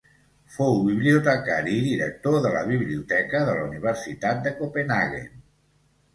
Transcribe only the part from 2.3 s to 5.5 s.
de la biblioteca de la Universitat de Copenhaguen.